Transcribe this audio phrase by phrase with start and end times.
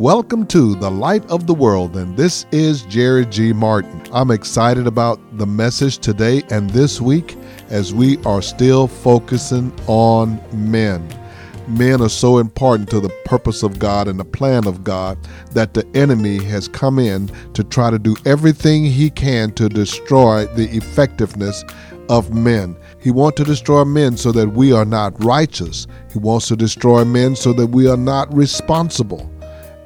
[0.00, 3.52] Welcome to the Light of the World, and this is Jerry G.
[3.52, 4.02] Martin.
[4.12, 7.36] I'm excited about the message today and this week
[7.70, 11.08] as we are still focusing on men.
[11.68, 15.16] Men are so important to the purpose of God and the plan of God
[15.52, 20.44] that the enemy has come in to try to do everything he can to destroy
[20.56, 21.62] the effectiveness
[22.08, 22.76] of men.
[22.98, 25.86] He wants to destroy men so that we are not righteous.
[26.12, 29.30] He wants to destroy men so that we are not responsible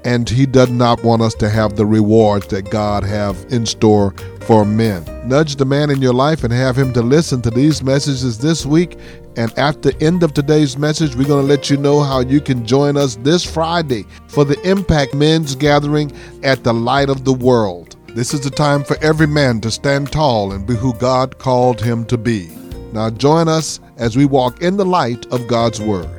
[0.05, 4.15] and he does not want us to have the rewards that God have in store
[4.43, 5.05] for men.
[5.29, 8.65] Nudge the man in your life and have him to listen to these messages this
[8.65, 8.99] week.
[9.37, 12.41] And at the end of today's message, we're going to let you know how you
[12.41, 17.33] can join us this Friday for the Impact Men's Gathering at the Light of the
[17.33, 17.97] World.
[18.15, 21.81] This is the time for every man to stand tall and be who God called
[21.81, 22.49] him to be.
[22.93, 26.18] Now join us as we walk in the light of God's Word.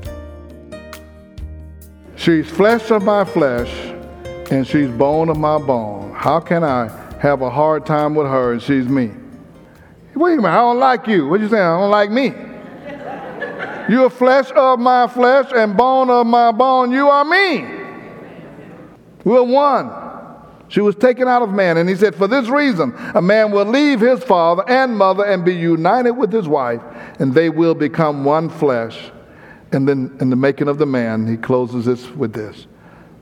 [2.29, 3.73] She's flesh of my flesh,
[4.51, 6.13] and she's bone of my bone.
[6.13, 6.87] How can I
[7.19, 9.09] have a hard time with her and she's me?
[10.13, 11.27] Wait a minute, I don't like you.
[11.27, 11.63] What you saying?
[11.63, 12.35] I don't like me.
[13.91, 16.91] You're flesh of my flesh and bone of my bone.
[16.91, 17.65] You are me.
[19.23, 19.91] We're one.
[20.67, 21.77] She was taken out of man.
[21.77, 25.43] And he said, For this reason, a man will leave his father and mother and
[25.43, 26.81] be united with his wife,
[27.17, 29.09] and they will become one flesh.
[29.71, 32.67] And then in the making of the man, he closes this with this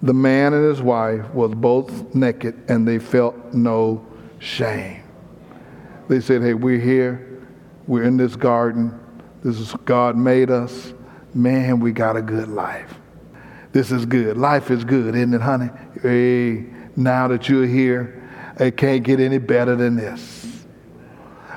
[0.01, 4.05] The man and his wife was both naked and they felt no
[4.39, 5.03] shame.
[6.07, 7.23] They said, Hey, we're here.
[7.85, 8.97] We're in this garden.
[9.43, 10.93] This is God made us.
[11.33, 12.95] Man, we got a good life.
[13.71, 14.37] This is good.
[14.37, 15.69] Life is good, isn't it, honey?
[16.01, 18.27] Hey, now that you're here,
[18.59, 20.65] it can't get any better than this.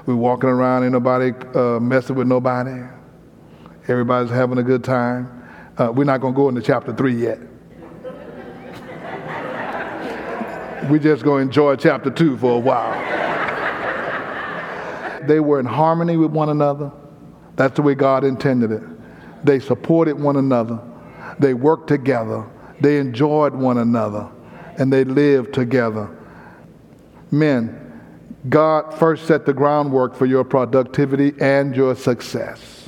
[0.06, 2.82] We're walking around, ain't nobody uh, messing with nobody.
[3.91, 5.42] Everybody's having a good time.
[5.77, 7.41] Uh, we're not going to go into chapter 3 yet.
[10.88, 12.97] we're just going to enjoy chapter 2 for a while.
[15.27, 16.92] they were in harmony with one another.
[17.56, 18.82] That's the way God intended it.
[19.44, 20.81] They supported one another.
[21.41, 22.48] They worked together.
[22.81, 24.31] They enjoyed one another.
[24.78, 26.16] And they lived together.
[27.32, 27.76] Men,
[28.48, 32.79] God first set the groundwork for your productivity and your success.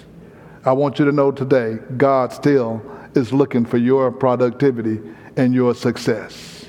[0.65, 2.83] I want you to know today, God still
[3.15, 5.01] is looking for your productivity
[5.37, 6.67] and your success.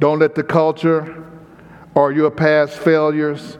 [0.00, 1.24] Don't let the culture
[1.94, 3.58] or your past failures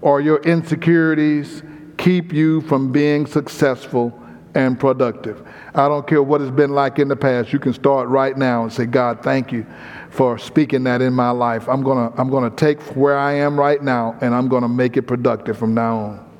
[0.00, 1.62] or your insecurities
[1.96, 4.20] keep you from being successful
[4.54, 5.42] and productive.
[5.74, 7.52] I don't care what it's been like in the past.
[7.52, 9.66] You can start right now and say, God, thank you
[10.10, 11.68] for speaking that in my life.
[11.68, 14.62] I'm going to I'm going to take where I am right now and I'm going
[14.62, 16.33] to make it productive from now on.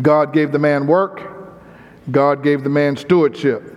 [0.00, 1.22] God gave the man work,
[2.10, 3.74] God gave the man stewardship.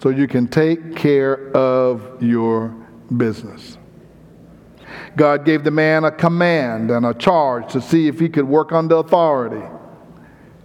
[0.00, 2.68] So you can take care of your
[3.16, 3.78] business.
[5.16, 8.72] God gave the man a command and a charge to see if he could work
[8.72, 9.66] under authority.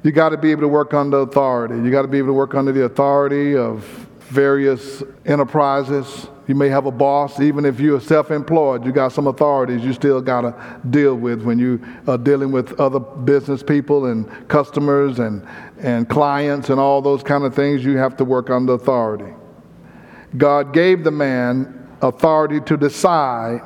[0.03, 1.75] You got to be able to work under authority.
[1.75, 3.83] You got to be able to work under the authority of
[4.19, 9.27] various enterprises, you may have a boss, even if you're self employed, you got some
[9.27, 14.07] authorities you still got to deal with when you are dealing with other business people
[14.07, 15.47] and customers and,
[15.79, 17.85] and clients and all those kind of things.
[17.85, 19.33] You have to work under authority.
[20.35, 23.61] God gave the man authority to decide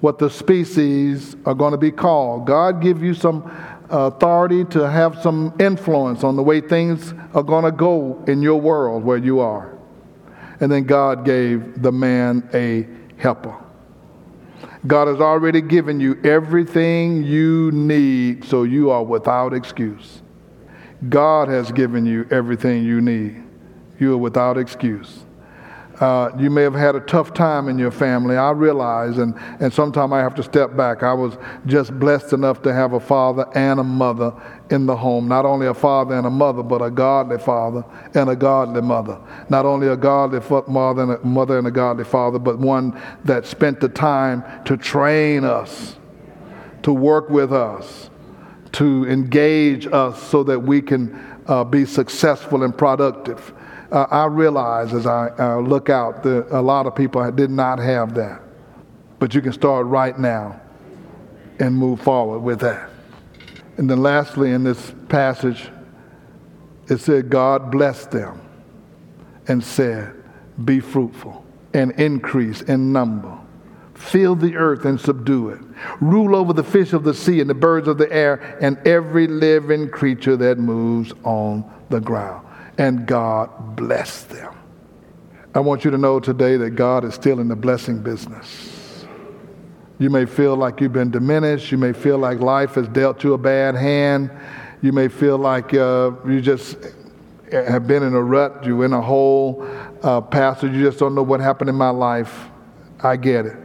[0.00, 2.46] what the species are going to be called.
[2.46, 3.48] God give you some
[3.88, 8.60] authority to have some influence on the way things are going to go in your
[8.60, 9.71] world where you are.
[10.62, 12.86] And then God gave the man a
[13.20, 13.58] helper.
[14.86, 20.22] God has already given you everything you need, so you are without excuse.
[21.08, 23.42] God has given you everything you need.
[23.98, 25.24] You are without excuse.
[26.02, 28.36] Uh, you may have had a tough time in your family.
[28.36, 31.04] I realize, and, and sometimes I have to step back.
[31.04, 34.32] I was just blessed enough to have a father and a mother
[34.70, 35.28] in the home.
[35.28, 39.16] Not only a father and a mother, but a godly father and a godly mother.
[39.48, 43.46] Not only a godly mother and a mother and a godly father, but one that
[43.46, 45.94] spent the time to train us,
[46.82, 48.10] to work with us,
[48.72, 51.16] to engage us so that we can
[51.46, 53.54] uh, be successful and productive
[53.92, 57.78] uh, I realize as I uh, look out that a lot of people did not
[57.78, 58.40] have that.
[59.18, 60.60] But you can start right now
[61.60, 62.90] and move forward with that.
[63.76, 65.68] And then, lastly, in this passage,
[66.88, 68.40] it said, God blessed them
[69.46, 70.14] and said,
[70.64, 73.38] Be fruitful and increase in number.
[73.94, 75.60] Fill the earth and subdue it.
[76.00, 79.26] Rule over the fish of the sea and the birds of the air and every
[79.26, 82.46] living creature that moves on the ground
[82.78, 84.54] and God blessed them.
[85.54, 89.06] I want you to know today that God is still in the blessing business.
[89.98, 91.70] You may feel like you've been diminished.
[91.70, 94.30] You may feel like life has dealt you a bad hand.
[94.80, 96.76] You may feel like uh, you just
[97.52, 98.64] have been in a rut.
[98.64, 99.68] You're in a hole.
[100.02, 102.48] Uh, Pastor, you just don't know what happened in my life.
[103.00, 103.56] I get it.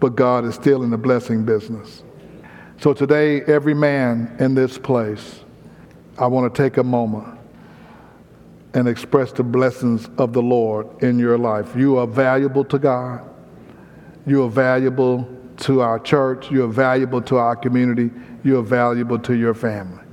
[0.00, 2.02] But God is still in the blessing business.
[2.80, 5.40] So today, every man in this place,
[6.18, 7.35] I want to take a moment
[8.76, 11.74] and express the blessings of the Lord in your life.
[11.74, 13.26] You are valuable to God.
[14.26, 15.26] You are valuable
[15.60, 16.50] to our church.
[16.50, 18.10] You are valuable to our community.
[18.44, 20.04] You are valuable to your family.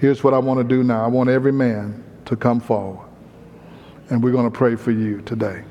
[0.00, 3.08] Here's what I want to do now I want every man to come forward.
[4.10, 5.64] And we're going to pray for you today.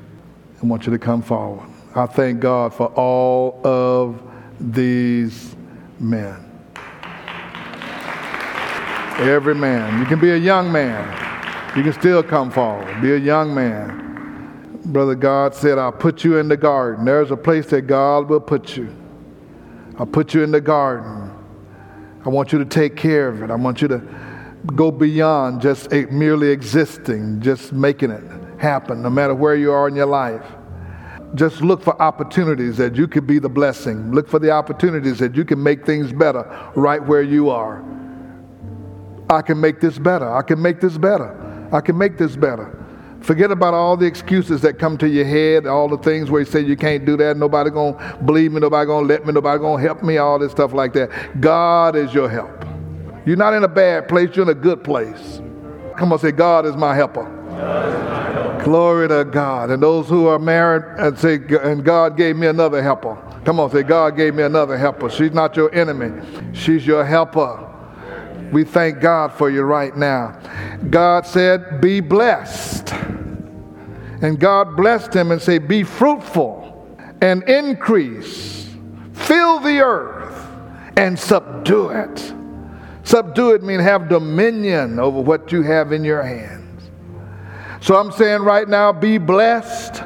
[0.60, 1.68] I want you to come forward.
[1.94, 4.20] I thank God for all of
[4.58, 5.54] these
[6.00, 6.50] men.
[9.20, 10.00] Every man.
[10.00, 11.23] You can be a young man.
[11.76, 13.02] You can still come forward.
[13.02, 14.80] Be a young man.
[14.86, 17.04] Brother God said, I'll put you in the garden.
[17.04, 18.94] There's a place that God will put you.
[19.98, 21.32] I'll put you in the garden.
[22.24, 23.50] I want you to take care of it.
[23.50, 24.02] I want you to
[24.76, 28.22] go beyond just merely existing, just making it
[28.60, 30.46] happen, no matter where you are in your life.
[31.34, 34.12] Just look for opportunities that you could be the blessing.
[34.12, 37.84] Look for the opportunities that you can make things better right where you are.
[39.28, 40.32] I can make this better.
[40.32, 41.40] I can make this better.
[41.74, 42.72] I can make this better.
[43.20, 46.46] Forget about all the excuses that come to your head, all the things where you
[46.46, 49.82] say you can't do that, nobody gonna believe me, nobody gonna let me, nobody gonna
[49.82, 51.40] help me, all this stuff like that.
[51.40, 52.64] God is your help.
[53.26, 55.40] You're not in a bad place, you're in a good place.
[55.96, 57.24] Come on, say, God is my helper.
[58.62, 59.70] Glory to God.
[59.70, 63.16] And those who are married and say, and God gave me another helper.
[63.44, 65.10] Come on, say, God gave me another helper.
[65.10, 66.22] She's not your enemy,
[66.52, 67.73] she's your helper.
[68.52, 70.38] We thank God for you right now.
[70.90, 72.92] God said, Be blessed.
[74.22, 76.64] And God blessed him and said, Be fruitful
[77.20, 78.70] and increase,
[79.12, 80.46] fill the earth
[80.96, 82.34] and subdue it.
[83.04, 86.90] Subdue it means have dominion over what you have in your hands.
[87.80, 90.02] So I'm saying right now, be blessed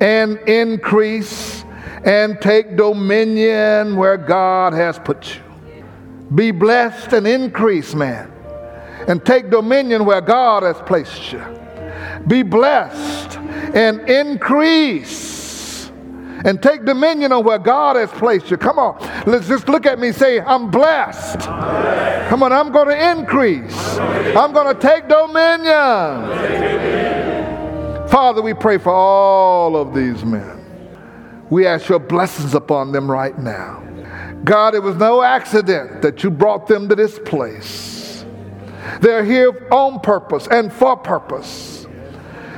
[0.00, 1.64] and increase
[2.04, 5.51] and take dominion where God has put you.
[6.34, 8.32] Be blessed and increase, man.
[9.08, 11.44] And take dominion where God has placed you.
[12.26, 13.36] Be blessed
[13.74, 15.90] and increase.
[16.44, 18.56] And take dominion on where God has placed you.
[18.56, 18.98] Come on.
[19.26, 21.40] Let's just look at me say, I'm blessed.
[22.28, 23.98] Come on, I'm going to increase.
[23.98, 26.32] I'm going to take dominion.
[28.08, 30.58] Father, we pray for all of these men.
[31.50, 33.82] We ask your blessings upon them right now.
[34.44, 38.24] God, it was no accident that you brought them to this place.
[39.00, 41.86] They're here on purpose and for purpose.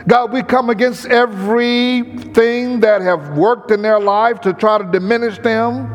[0.06, 5.38] God, we come against everything that have worked in their life to try to diminish
[5.38, 5.90] them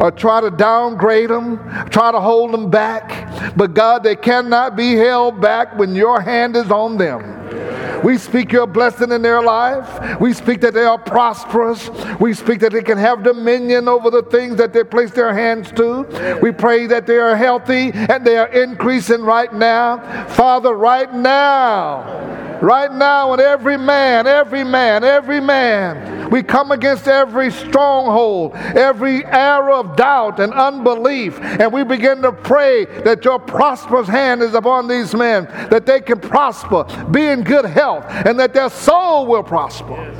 [0.00, 1.58] or try to downgrade them,
[1.90, 3.56] try to hold them back.
[3.56, 7.43] But God, they cannot be held back when your hand is on them.
[8.02, 10.20] We speak your blessing in their life.
[10.20, 11.90] We speak that they are prosperous.
[12.18, 15.70] We speak that they can have dominion over the things that they place their hands
[15.72, 16.38] to.
[16.42, 20.28] We pray that they are healthy and they are increasing right now.
[20.28, 27.06] Father, right now, right now, and every man, every man, every man, we come against
[27.06, 33.38] every stronghold, every arrow of doubt and unbelief, and we begin to pray that your
[33.38, 38.26] prosperous hand is upon these men, that they can prosper, be in good health health
[38.26, 40.10] and that their soul will prosper.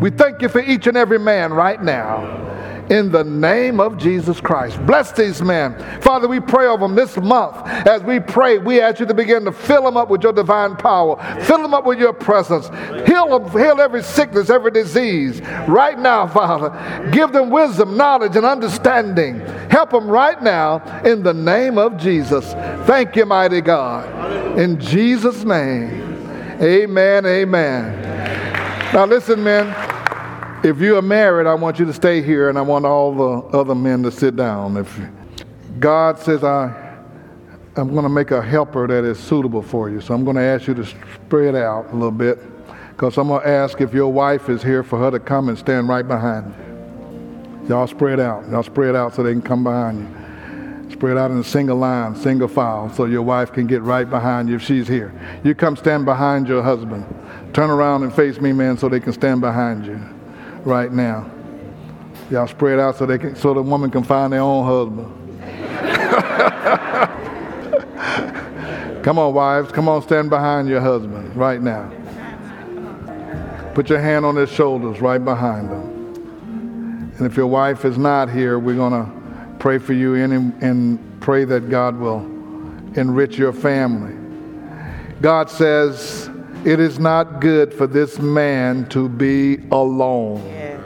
[0.00, 2.46] We thank you for each and every man right now
[2.90, 4.84] in the name of Jesus Christ.
[4.86, 5.78] Bless these men.
[6.00, 7.56] Father, we pray over them this month.
[7.86, 10.76] As we pray, we ask you to begin to fill them up with your divine
[10.76, 12.68] power, fill them up with your presence,
[13.06, 15.40] heal them, heal every sickness, every disease.
[15.68, 19.40] Right now, Father, give them wisdom, knowledge, and understanding.
[19.68, 22.52] Help them right now in the name of Jesus.
[22.86, 24.58] Thank you, mighty God.
[24.58, 26.07] In Jesus' name.
[26.60, 28.02] Amen, amen.
[28.92, 29.74] Now, listen, men.
[30.64, 33.56] If you are married, I want you to stay here, and I want all the
[33.56, 34.76] other men to sit down.
[34.76, 35.00] If
[35.78, 36.98] God says I,
[37.76, 40.42] I'm going to make a helper that is suitable for you, so I'm going to
[40.42, 42.40] ask you to spread out a little bit,
[42.90, 45.56] because I'm going to ask if your wife is here for her to come and
[45.56, 47.68] stand right behind you.
[47.68, 48.48] Y'all spread out.
[48.48, 50.27] Y'all spread out so they can come behind you.
[50.98, 54.48] Spread out in a single line, single file, so your wife can get right behind
[54.48, 55.14] you if she's here.
[55.44, 57.06] You come stand behind your husband.
[57.52, 60.00] Turn around and face me, man, so they can stand behind you
[60.64, 61.30] right now.
[62.32, 65.40] Y'all spread out so they can, so the woman can find their own husband.
[69.04, 69.70] come on, wives.
[69.70, 71.92] Come on, stand behind your husband right now.
[73.72, 77.14] Put your hand on their shoulders right behind them.
[77.18, 79.17] And if your wife is not here, we're going to
[79.68, 82.24] pray for you and, and pray that God will
[82.96, 84.16] enrich your family.
[85.20, 86.30] God says,
[86.64, 90.42] It is not good for this man to be alone.
[90.46, 90.80] Yes.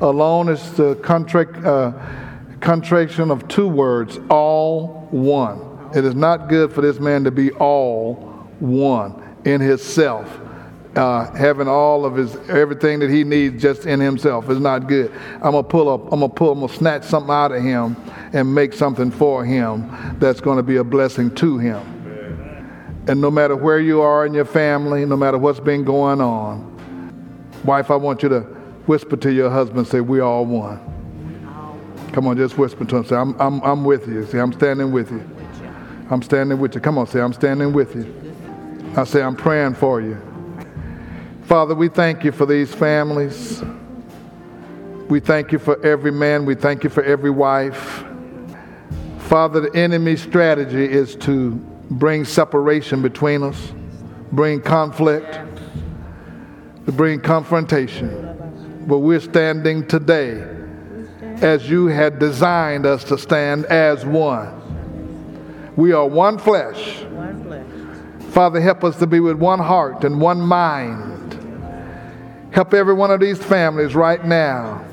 [0.00, 1.92] Alone is the contract, uh,
[2.58, 5.60] contraction of two words, all one.
[5.94, 8.16] It is not good for this man to be all
[8.58, 10.28] one in himself
[10.96, 15.10] uh, having all of his everything that he needs just in himself is not good.
[15.36, 16.04] I'm gonna pull up.
[16.12, 16.52] I'm gonna pull.
[16.52, 17.96] I'm gonna snatch something out of him
[18.32, 21.80] and make something for him that's going to be a blessing to him.
[23.08, 26.70] And no matter where you are in your family, no matter what's been going on,
[27.64, 28.40] wife, I want you to
[28.86, 29.86] whisper to your husband.
[29.86, 30.80] Say, "We all one."
[32.12, 33.04] Come on, just whisper to him.
[33.06, 35.28] Say, "I'm, I'm, I'm with you." See, "I'm standing with you."
[36.10, 36.80] I'm standing with you.
[36.82, 38.14] Come on, say, "I'm standing with you."
[38.94, 40.20] I say, "I'm praying for you."
[41.52, 43.62] Father, we thank you for these families.
[45.10, 46.46] We thank you for every man.
[46.46, 48.06] We thank you for every wife.
[49.18, 51.50] Father, the enemy's strategy is to
[51.90, 53.70] bring separation between us,
[54.32, 55.40] bring conflict,
[56.86, 58.84] to bring confrontation.
[58.86, 60.48] But we're standing today
[61.42, 65.74] as you had designed us to stand as one.
[65.76, 67.02] We are one flesh.
[67.02, 68.32] One flesh.
[68.32, 71.12] Father, help us to be with one heart and one mind
[72.52, 74.84] Help every one of these families right now.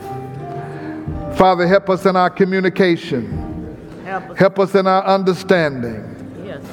[1.35, 4.03] Father, help us in our communication.
[4.05, 6.43] Help us, help us in our understanding.
[6.45, 6.63] Yes.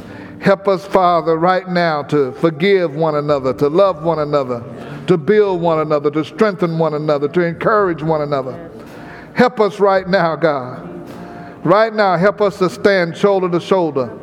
[0.40, 4.62] Help us, Father, right now to forgive one another, to love one another,
[5.08, 8.70] to build one another, to strengthen one another, to encourage one another.
[9.34, 10.84] Help us right now, God.
[11.66, 14.16] Right now, help us to stand shoulder to shoulder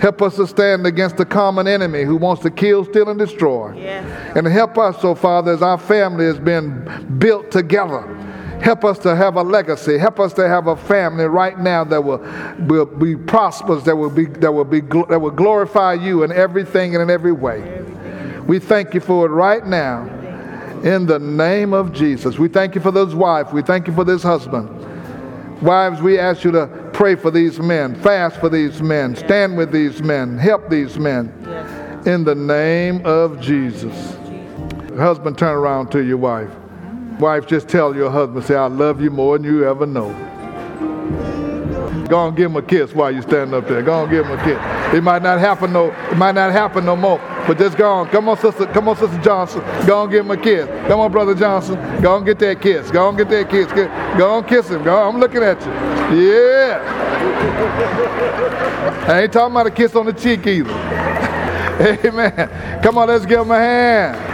[0.00, 3.72] Help us to stand against the common enemy who wants to kill, steal, and destroy.
[3.74, 4.36] Yes.
[4.36, 8.02] And help us, so Father, as our family has been built together.
[8.60, 9.98] Help us to have a legacy.
[9.98, 12.18] Help us to have a family right now that will,
[12.60, 16.94] will be prosperous, that will be that will be that will glorify you in everything
[16.94, 17.84] and in every way.
[18.46, 20.08] We thank you for it right now.
[20.82, 22.38] In the name of Jesus.
[22.38, 23.52] We thank you for this wife.
[23.52, 24.70] We thank you for this husband.
[25.62, 29.72] Wives, we ask you to pray for these men, fast for these men, stand with
[29.72, 31.26] these men, help these men.
[32.06, 34.16] In the name of Jesus.
[34.96, 36.50] Husband, turn around to your wife.
[37.18, 40.08] Wife, just tell your husband, say, I love you more than you ever know.
[42.08, 43.82] Go and give him a kiss while you're standing up there.
[43.82, 44.94] Go and give him a kiss.
[44.94, 47.18] It might not happen no, it might not happen no more.
[47.46, 48.08] But just go on.
[48.08, 48.66] Come on, sister.
[48.66, 49.60] Come on, sister Johnson.
[49.86, 50.66] Go and give him a kiss.
[50.88, 51.76] Come on, brother Johnson.
[52.00, 52.90] Go and get that kiss.
[52.90, 53.70] Go and get that kiss.
[53.72, 54.82] Go and kiss him.
[54.82, 54.96] Go.
[54.96, 55.14] On.
[55.14, 55.72] I'm looking at you.
[56.22, 56.80] Yeah.
[59.08, 60.70] I ain't talking about a kiss on the cheek either.
[62.04, 62.80] Amen.
[62.82, 64.33] Come on, let's give him a hand.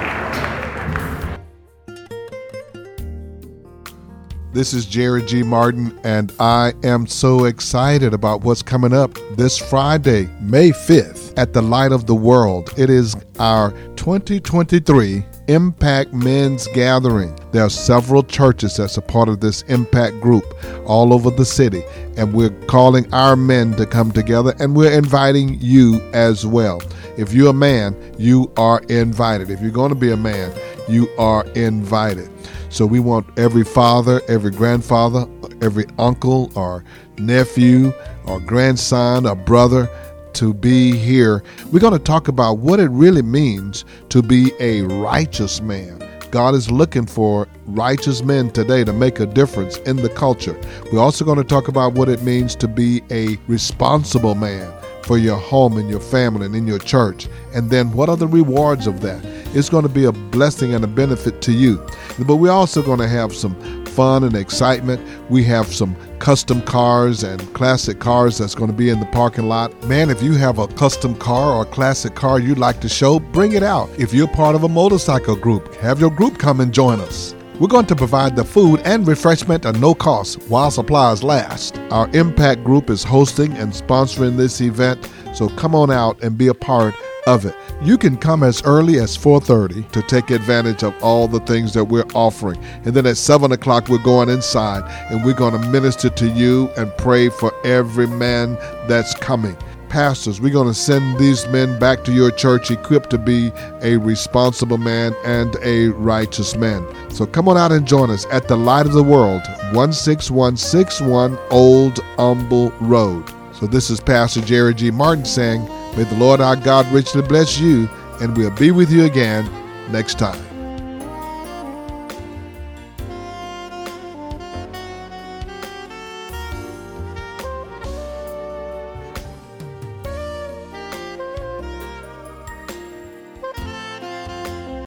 [4.53, 5.45] This is Jerry G.
[5.45, 11.53] Martin, and I am so excited about what's coming up this Friday, May 5th, at
[11.53, 12.75] the Light of the World.
[12.77, 17.39] It is our 2023 Impact Men's Gathering.
[17.53, 20.45] There are several churches that's a part of this impact group
[20.85, 21.85] all over the city,
[22.17, 26.83] and we're calling our men to come together, and we're inviting you as well.
[27.17, 29.49] If you're a man, you are invited.
[29.49, 30.53] If you're going to be a man,
[30.89, 32.29] you are invited.
[32.71, 35.27] So we want every father, every grandfather,
[35.61, 36.85] every uncle or
[37.19, 37.93] nephew
[38.27, 39.91] or grandson or brother
[40.35, 41.43] to be here.
[41.73, 45.99] We're going to talk about what it really means to be a righteous man.
[46.31, 50.57] God is looking for righteous men today to make a difference in the culture.
[50.93, 54.73] We're also going to talk about what it means to be a responsible man
[55.05, 57.29] for your home and your family and in your church.
[57.55, 59.25] And then what are the rewards of that?
[59.55, 61.85] It's going to be a blessing and a benefit to you.
[62.27, 63.55] But we're also going to have some
[63.87, 65.01] fun and excitement.
[65.29, 69.49] We have some custom cars and classic cars that's going to be in the parking
[69.49, 69.73] lot.
[69.85, 73.53] Man, if you have a custom car or classic car you'd like to show, bring
[73.53, 73.91] it out.
[73.99, 77.35] If you're part of a motorcycle group, have your group come and join us.
[77.61, 81.77] We're going to provide the food and refreshment at no cost while supplies last.
[81.91, 86.47] Our Impact Group is hosting and sponsoring this event, so come on out and be
[86.47, 86.95] a part
[87.27, 87.55] of it.
[87.83, 91.85] You can come as early as 4:30 to take advantage of all the things that
[91.85, 92.59] we're offering.
[92.87, 96.71] And then at 7 o'clock, we're going inside and we're going to minister to you
[96.79, 98.57] and pray for every man
[98.89, 99.59] that's coming.
[99.91, 103.97] Pastors, we're going to send these men back to your church equipped to be a
[103.97, 106.87] responsible man and a righteous man.
[107.11, 109.43] So come on out and join us at the Light of the World,
[109.73, 113.25] 16161 Old Humble Road.
[113.53, 114.91] So this is Pastor Jerry G.
[114.91, 115.65] Martin saying,
[115.97, 117.89] May the Lord our God richly bless you,
[118.21, 119.51] and we'll be with you again
[119.91, 120.50] next time.